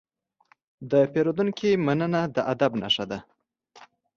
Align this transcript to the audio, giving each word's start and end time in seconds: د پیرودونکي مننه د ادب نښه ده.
د 0.91 0.93
پیرودونکي 1.11 1.69
مننه 1.85 2.21
د 2.35 2.37
ادب 2.53 2.71
نښه 2.81 3.05
ده. 3.11 3.19